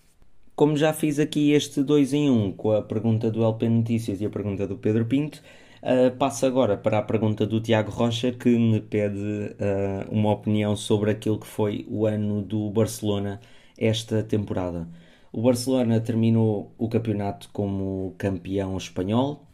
[0.55, 4.21] Como já fiz aqui este 2 em 1 um, com a pergunta do LP Notícias
[4.21, 5.43] e a pergunta do Pedro Pinto,
[5.83, 10.77] uh, passo agora para a pergunta do Tiago Rocha, que me pede uh, uma opinião
[10.77, 13.41] sobre aquilo que foi o ano do Barcelona
[13.79, 14.89] esta temporada.
[15.33, 19.47] O Barcelona terminou o campeonato como campeão espanhol,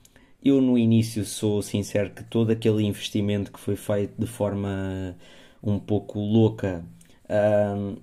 [0.44, 5.16] eu, no início, sou sincero que todo aquele investimento que foi feito de forma
[5.62, 6.84] um pouco louca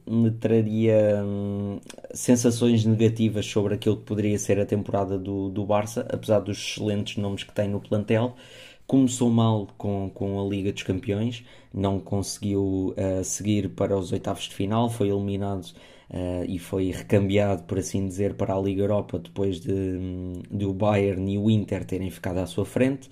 [0.08, 1.24] me traria
[2.14, 7.18] sensações negativas sobre aquilo que poderia ser a temporada do, do Barça, apesar dos excelentes
[7.18, 8.36] nomes que tem no plantel.
[8.88, 14.46] Começou mal com, com a Liga dos Campeões, não conseguiu uh, seguir para os oitavos
[14.46, 15.66] de final, foi eliminado
[16.10, 20.00] uh, e foi recambiado, por assim dizer, para a Liga Europa depois de,
[20.50, 23.12] de o Bayern e o Inter terem ficado à sua frente.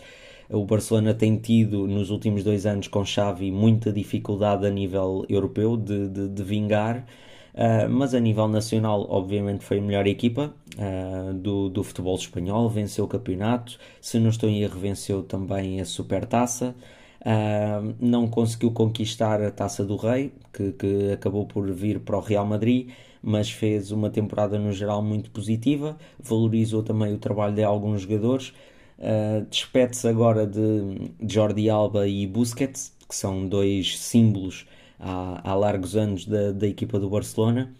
[0.49, 5.75] O Barcelona tem tido nos últimos dois anos com Xavi muita dificuldade a nível europeu
[5.75, 7.05] de, de, de vingar,
[7.53, 12.69] uh, mas a nível nacional, obviamente, foi a melhor equipa uh, do, do futebol espanhol.
[12.69, 16.73] Venceu o campeonato, se não estou em erro, venceu também a Supertaça.
[17.19, 22.21] Uh, não conseguiu conquistar a Taça do Rei, que, que, acabou por vir para o
[22.21, 22.89] Real Madrid,
[23.21, 28.53] mas fez uma temporada no geral muito positiva, valorizou também o trabalho de alguns jogadores.
[28.97, 34.65] Uh, Despede-se agora de Jordi Alba e Busquets, que são dois símbolos
[34.99, 37.73] há, há largos anos da, da equipa do Barcelona,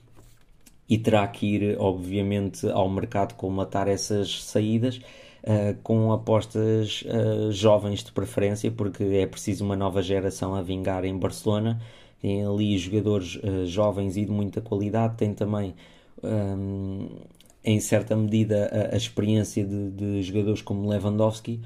[0.88, 4.98] e terá que ir, obviamente, ao mercado colmatar essas saídas
[5.44, 11.04] uh, com apostas uh, jovens de preferência, porque é preciso uma nova geração a vingar
[11.04, 11.82] em Barcelona.
[12.22, 15.76] Tem ali jogadores uh, jovens e de muita qualidade, tem também.
[16.24, 17.10] Um,
[17.68, 21.62] em certa medida a, a experiência de, de, jogadores como Lewandowski,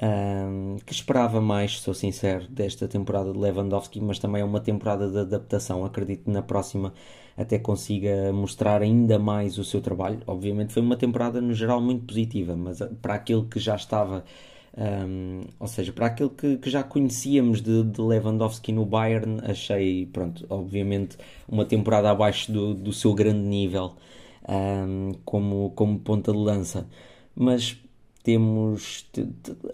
[0.00, 5.10] um, que esperava mais, sou sincero, desta temporada de Lewandowski, mas também é uma temporada
[5.10, 5.84] de adaptação.
[5.84, 6.94] Acredito que na próxima
[7.36, 10.20] até consiga mostrar ainda mais o seu trabalho.
[10.24, 14.24] Obviamente foi uma temporada no geral muito positiva, mas ah, para aquilo que já estava,
[14.78, 20.06] um, ou seja, para aquilo que, que já conhecíamos de, de, Lewandowski no Bayern, achei,
[20.06, 21.16] pronto, obviamente
[21.48, 23.96] uma temporada abaixo do, do seu grande nível
[24.48, 26.88] um, como, como ponta de lança.
[27.34, 27.76] Mas
[28.22, 29.06] temos.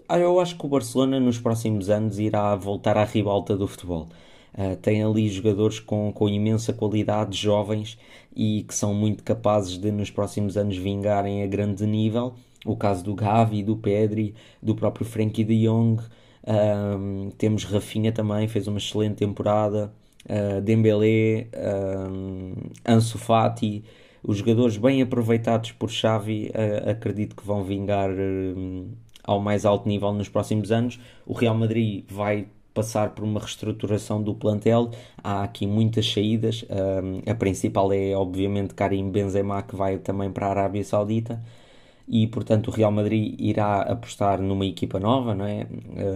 [0.09, 4.07] Eu acho que o Barcelona nos próximos anos irá voltar à ribalta do futebol.
[4.53, 7.97] Uh, tem ali jogadores com, com imensa qualidade, jovens
[8.35, 12.33] e que são muito capazes de nos próximos anos vingarem a grande nível.
[12.65, 16.01] O caso do Gavi, do Pedri, do próprio Frenkie de Jong.
[16.47, 19.93] Um, temos Rafinha também, fez uma excelente temporada.
[20.25, 21.47] Uh, Dembélé,
[22.09, 22.53] um,
[22.85, 23.83] Ansu Fati
[24.27, 28.85] os jogadores bem aproveitados por Xavi uh, acredito que vão vingar uh,
[29.23, 30.99] ao mais alto nível nos próximos anos.
[31.25, 34.91] O Real Madrid vai passar por uma reestruturação do plantel.
[35.23, 36.63] Há aqui muitas saídas.
[36.63, 41.41] Uh, a principal é, obviamente, Karim Benzema, que vai também para a Arábia Saudita.
[42.05, 45.67] E, portanto, o Real Madrid irá apostar numa equipa nova, não é?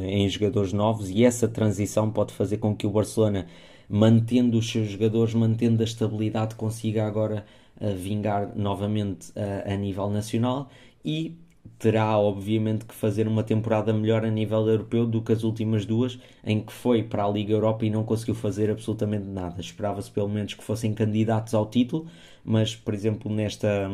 [0.03, 3.45] em jogadores novos, e essa transição pode fazer com que o Barcelona,
[3.89, 7.45] mantendo os seus jogadores, mantendo a estabilidade, consiga agora
[7.81, 10.69] a vingar novamente a, a nível nacional
[11.03, 11.37] e
[11.79, 16.19] terá obviamente que fazer uma temporada melhor a nível europeu do que as últimas duas,
[16.43, 19.59] em que foi para a Liga Europa e não conseguiu fazer absolutamente nada.
[19.61, 22.07] Esperava-se pelo menos que fossem candidatos ao título,
[22.43, 23.89] mas por exemplo nesta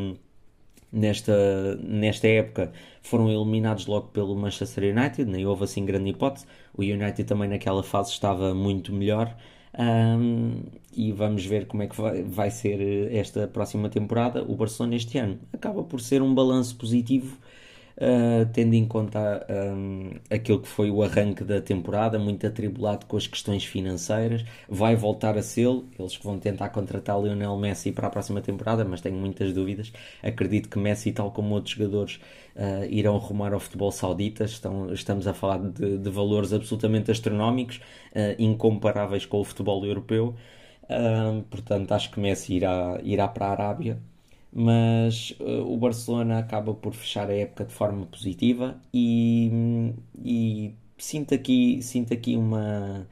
[0.91, 2.71] nesta, nesta época
[3.01, 6.45] foram eliminados logo pelo Manchester United, nem houve assim grande hipótese.
[6.75, 9.35] O United também naquela fase estava muito melhor.
[9.77, 14.43] Um, e vamos ver como é que vai, vai ser esta próxima temporada.
[14.43, 17.37] O Barcelona este ano acaba por ser um balanço positivo
[17.97, 23.17] uh, tendo em conta um, aquilo que foi o arranque da temporada, muito atribulado com
[23.17, 28.07] as questões financeiras, vai voltar a ser eles que vão tentar contratar Lionel Messi para
[28.07, 29.91] a próxima temporada, mas tenho muitas dúvidas.
[30.21, 32.19] Acredito que Messi, tal como outros jogadores,
[32.55, 34.45] uh, irão arrumar ao futebol saudita.
[34.45, 40.35] Estão, estamos a falar de, de valores absolutamente astronómicos, uh, incomparáveis com o futebol europeu.
[41.49, 44.01] Portanto, acho que Messi irá, irá para a Arábia
[44.59, 51.35] mas uh, o Barcelona acaba por fechar a época de forma positiva e, e sinto
[51.35, 53.07] aqui, sinto aqui uma,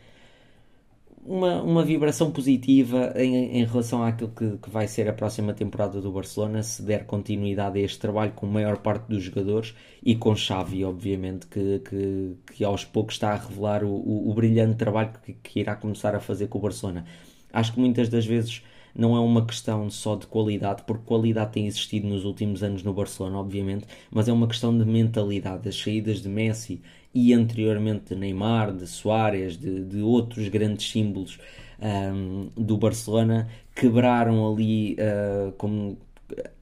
[1.23, 6.01] uma, uma vibração positiva em, em relação àquilo que, que vai ser a próxima temporada
[6.01, 10.15] do Barcelona, se der continuidade a este trabalho com a maior parte dos jogadores e
[10.15, 14.77] com Xavi, obviamente, que, que, que aos poucos está a revelar o, o, o brilhante
[14.77, 17.05] trabalho que, que irá começar a fazer com o Barcelona.
[17.53, 18.63] Acho que muitas das vezes
[18.95, 22.93] não é uma questão só de qualidade, porque qualidade tem existido nos últimos anos no
[22.93, 25.67] Barcelona, obviamente, mas é uma questão de mentalidade.
[25.67, 26.81] As saídas de Messi
[27.13, 31.37] e anteriormente de Neymar, de Soares, de, de outros grandes símbolos
[31.79, 35.97] um, do Barcelona quebraram ali uh, como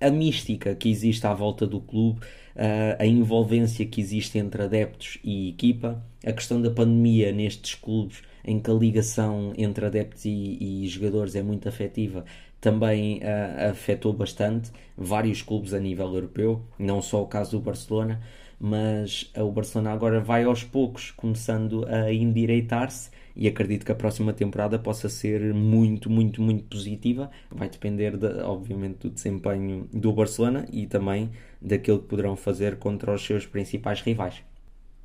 [0.01, 5.19] a mística que existe à volta do clube, uh, a envolvência que existe entre adeptos
[5.23, 10.57] e equipa, a questão da pandemia nestes clubes em que a ligação entre adeptos e,
[10.59, 12.25] e jogadores é muito afetiva,
[12.59, 18.21] também uh, afetou bastante vários clubes a nível europeu, não só o caso do Barcelona,
[18.59, 24.31] mas o Barcelona agora vai aos poucos começando a endireitar-se e acredito que a próxima
[24.31, 27.29] temporada possa ser muito, muito, muito positiva.
[27.51, 33.13] Vai depender, de, obviamente, do desempenho do Barcelona e também daquilo que poderão fazer contra
[33.13, 34.43] os seus principais rivais.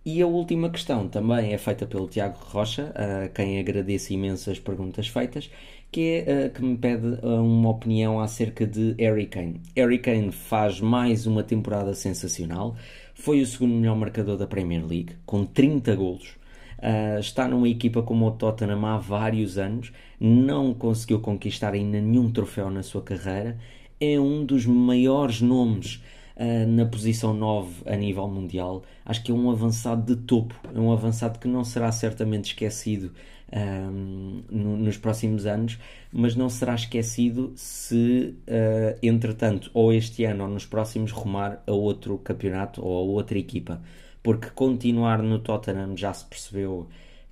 [0.04, 5.08] E a última questão também é feita pelo Tiago Rocha, a quem agradeço imensas perguntas
[5.08, 5.50] feitas,
[5.90, 9.60] que é uh, que me pede uh, uma opinião acerca de Harry Kane.
[9.76, 12.76] Harry Kane faz mais uma temporada sensacional,
[13.14, 16.36] foi o segundo melhor marcador da Premier League, com 30 golos.
[16.78, 22.30] Uh, está numa equipa como o Tottenham há vários anos, não conseguiu conquistar ainda nenhum
[22.30, 23.58] troféu na sua carreira,
[24.00, 26.00] é um dos maiores nomes
[26.38, 28.82] uh, na posição 9 a nível mundial.
[29.04, 33.12] Acho que é um avançado de topo, é um avançado que não será certamente esquecido
[33.52, 35.78] um, no, nos próximos anos,
[36.12, 41.72] mas não será esquecido se, uh, entretanto, ou este ano ou nos próximos, rumar a
[41.72, 43.82] outro campeonato ou a outra equipa.
[44.22, 46.88] Porque continuar no Tottenham já se percebeu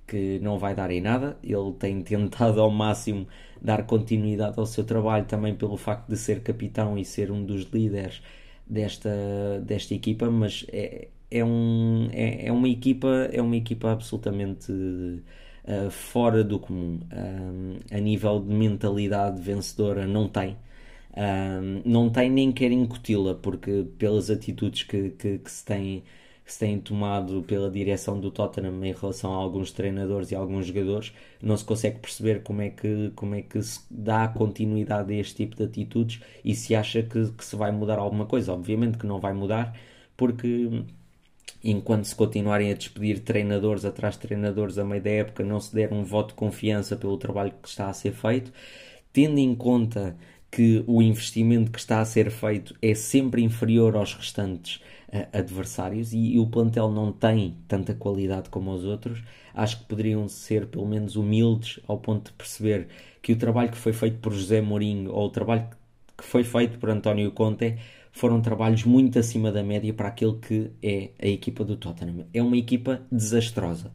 [0.07, 1.37] que não vai dar em nada.
[1.43, 3.27] Ele tem tentado ao máximo
[3.61, 7.63] dar continuidade ao seu trabalho, também pelo facto de ser capitão e ser um dos
[7.63, 8.21] líderes
[8.69, 9.09] desta,
[9.63, 15.89] desta equipa, mas é, é, um, é, é uma equipa é uma equipa absolutamente uh,
[15.91, 16.99] fora do comum.
[17.13, 20.57] Um, a nível de mentalidade vencedora não tem.
[21.85, 26.03] Não tem nem quer incuti-la porque pelas atitudes que, que, que se tem
[26.47, 30.67] que se tem tomado pela direção do Tottenham em relação a alguns treinadores e alguns
[30.67, 35.17] jogadores, não se consegue perceber como é que, como é que se dá continuidade a
[35.17, 38.53] este tipo de atitudes e se acha que, que se vai mudar alguma coisa.
[38.53, 39.77] Obviamente que não vai mudar,
[40.15, 40.85] porque
[41.61, 45.75] enquanto se continuarem a despedir treinadores atrás de treinadores a meio da época, não se
[45.75, 48.53] der um voto de confiança pelo trabalho que está a ser feito,
[49.11, 50.15] tendo em conta
[50.49, 54.81] que o investimento que está a ser feito é sempre inferior aos restantes
[55.31, 60.27] adversários e, e, o plantel não tem tanta qualidade como os outros, acho que poderiam
[60.27, 62.87] ser pelo menos humildes ao ponto de perceber
[63.21, 65.67] que o trabalho que foi feito por José Mourinho ou o trabalho
[66.17, 67.77] que foi feito por António Conte
[68.11, 72.25] foram trabalhos muito acima da média para aquilo que é a equipa do Tottenham.
[72.33, 73.89] É uma equipa desastrosa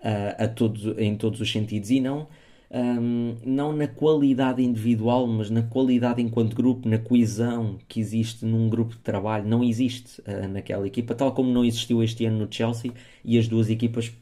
[0.00, 2.28] uh, a todos, em todos os sentidos e não
[2.70, 8.68] um, não na qualidade individual, mas na qualidade enquanto grupo, na coesão que existe num
[8.68, 12.52] grupo de trabalho, não existe uh, naquela equipa, tal como não existiu este ano no
[12.52, 12.92] Chelsea
[13.24, 14.12] e as duas equipas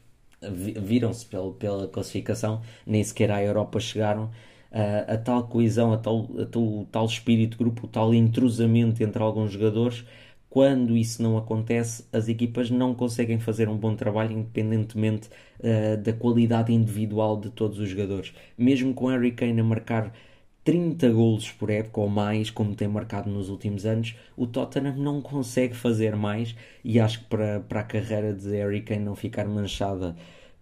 [0.41, 4.31] viram-se pela, classificação, nem sequer à Europa chegaram.
[4.71, 8.13] Uh, a tal coesão, a tal, a tal, o tal espírito de grupo, o tal
[8.13, 10.05] entrosamento entre alguns jogadores
[10.49, 16.11] quando isso não acontece, as equipas não conseguem fazer um bom trabalho, independentemente uh, da
[16.11, 18.33] qualidade individual de todos os jogadores.
[18.57, 20.11] Mesmo com Harry Kane a marcar
[20.63, 25.21] 30 golos por época ou mais, como tem marcado nos últimos anos, o Tottenham não
[25.21, 29.45] consegue fazer mais e acho que para, para a carreira de Harry Kane não ficar
[29.47, 30.15] manchada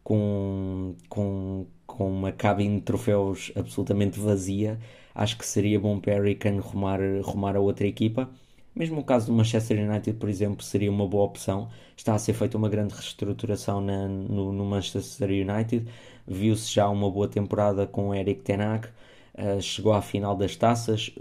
[0.04, 4.80] com, com, com uma cabine de troféus absolutamente vazia,
[5.16, 8.30] acho que seria bom para Harry Kane rumar, rumar a outra equipa
[8.78, 11.70] mesmo o caso do Manchester United, por exemplo, seria uma boa opção.
[11.96, 15.88] Está a ser feita uma grande reestruturação na, no, no, Manchester United.
[16.28, 18.88] Viu-se já uma boa temporada com o Eric Ten Hag.
[19.36, 21.12] Uh, chegou à final das taças.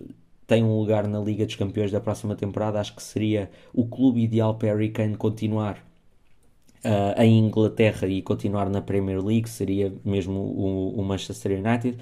[0.47, 2.79] Tem um lugar na Liga dos Campeões da próxima temporada.
[2.79, 5.79] Acho que seria o clube ideal para Harry Kane continuar
[6.85, 9.49] uh, em Inglaterra e continuar na Premier League.
[9.49, 11.99] Seria mesmo o, o Manchester United.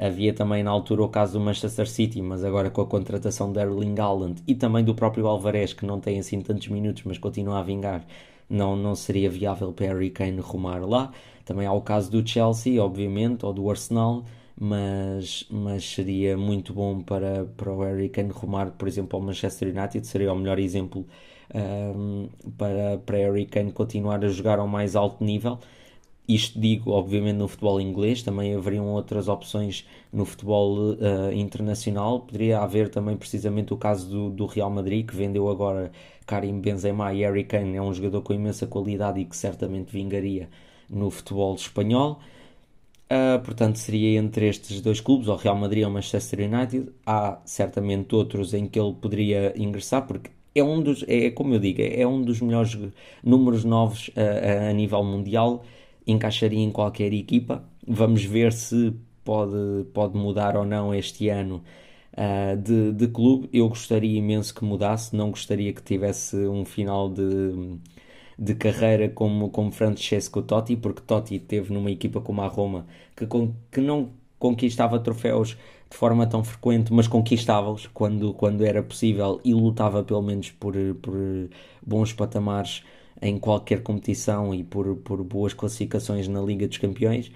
[0.00, 3.60] Havia também na altura o caso do Manchester City, mas agora com a contratação de
[3.60, 7.58] Erling Haaland e também do próprio Alvarez, que não tem assim tantos minutos, mas continua
[7.58, 8.06] a vingar,
[8.48, 11.12] não, não seria viável para Harry Kane rumar lá.
[11.44, 14.24] Também há o caso do Chelsea, obviamente, ou do Arsenal,
[14.58, 19.68] mas, mas seria muito bom para, para o Harry Kane rumar, por exemplo, ao Manchester
[19.68, 21.06] United, seria o melhor exemplo
[21.54, 25.58] um, para, para Harry Kane continuar a jogar ao mais alto nível
[26.34, 32.20] isto digo, obviamente, no futebol inglês, também haveriam outras opções no futebol uh, internacional.
[32.20, 35.90] Poderia haver também, precisamente, o caso do, do, Real Madrid, que vendeu agora
[36.26, 37.76] Karim Benzema e Harry Kane.
[37.76, 40.48] É um jogador com imensa qualidade e que certamente vingaria
[40.88, 42.20] no futebol espanhol.
[43.10, 46.90] Uh, portanto, seria entre estes dois clubes, o Real Madrid ou o Manchester United.
[47.04, 51.58] Há certamente outros em que ele poderia ingressar, porque é um dos, é como eu
[51.58, 52.78] digo, é um dos melhores
[53.22, 55.64] números novos uh, a nível mundial
[56.10, 57.64] encaixaria em qualquer equipa.
[57.86, 58.94] Vamos ver se
[59.24, 61.62] pode, pode mudar ou não este ano
[62.14, 63.48] uh, de, de clube.
[63.52, 67.78] Eu gostaria imenso que mudasse, não gostaria que tivesse um final de,
[68.38, 72.86] de carreira como, como Francesco Totti, porque Totti teve numa equipa como a Roma
[73.16, 73.26] que,
[73.70, 75.56] que não conquistava troféus
[75.90, 80.74] de forma tão frequente, mas conquistava-os quando, quando era possível e lutava pelo menos por,
[81.02, 81.14] por
[81.84, 82.82] bons patamares
[83.22, 87.30] em qualquer competição e por, por boas classificações na Liga dos Campeões.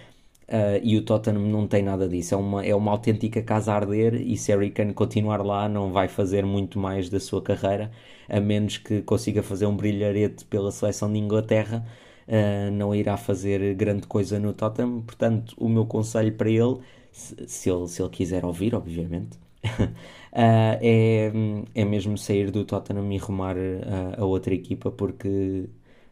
[0.46, 3.76] Uh, e o Tottenham não tem nada disso, é uma, é uma autêntica casa a
[3.76, 7.90] arder e se Harry Kane continuar lá não vai fazer muito mais da sua carreira,
[8.28, 11.86] a menos que consiga fazer um brilharete pela seleção de Inglaterra,
[12.28, 16.78] uh, não irá fazer grande coisa no Tottenham, portanto o meu conselho para ele,
[17.10, 19.94] se, se ele, se ele quiser ouvir, obviamente, uh,
[20.32, 21.32] é,
[21.74, 25.68] é mesmo sair do Tottenham e rumar uh, a outra equipa porque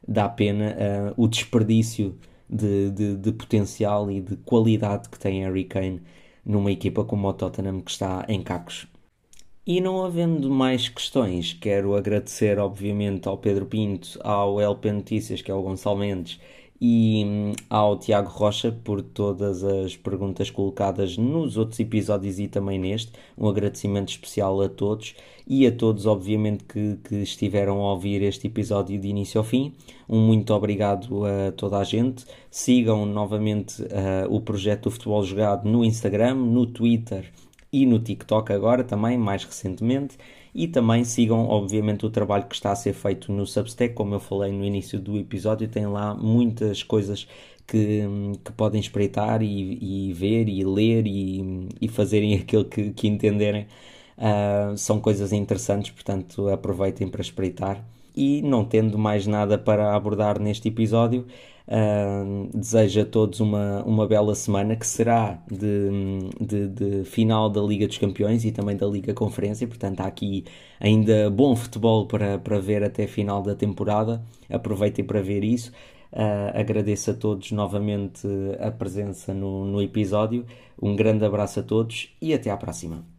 [0.07, 0.77] dá pena
[1.17, 6.03] uh, o desperdício de, de, de, potencial e de qualidade que tem Harry Kane
[6.45, 8.87] numa equipa como o Tottenham que está em cacos.
[9.65, 15.53] E não havendo mais questões, quero agradecer obviamente ao Pedro Pinto, ao LP Notícias, que
[15.53, 16.41] é o Gonçalo Mendes,
[16.85, 22.77] e hum, ao Tiago Rocha por todas as perguntas colocadas nos outros episódios e também
[22.77, 23.13] neste.
[23.39, 25.15] Um agradecimento especial a todos
[25.47, 29.73] e a todos, obviamente, que, que estiveram a ouvir este episódio de início ao fim.
[30.09, 32.25] Um muito obrigado a toda a gente.
[32.51, 33.87] Sigam novamente uh,
[34.29, 37.33] o projeto do Futebol Jogado no Instagram, no Twitter
[37.73, 40.19] e no TikTok agora também, mais recentemente.
[40.55, 44.21] E também sigam, obviamente, o trabalho que está a ser feito no Substack, como eu
[44.21, 47.27] falei no início do episódio, tem lá muitas coisas
[47.67, 48.03] que,
[48.45, 53.67] que podem espreitar e, e ver e ler e, e fazerem aquilo que, que entenderem.
[54.19, 57.83] Uh, são coisas interessantes, portanto aproveitem para espreitar.
[58.15, 61.27] E não tendo mais nada para abordar neste episódio,
[61.67, 67.61] Uh, desejo a todos uma, uma bela semana que será de, de, de, final da
[67.63, 69.67] Liga dos Campeões e também da Liga Conferência.
[69.67, 70.45] Portanto, há aqui
[70.81, 74.23] ainda bom futebol para, para ver até final da temporada.
[74.51, 75.71] Aproveitem para ver isso.
[76.13, 78.27] Uh, agradeço a todos novamente
[78.61, 80.45] a presença no, no episódio.
[80.81, 83.12] Um grande abraço a todos e até à próxima.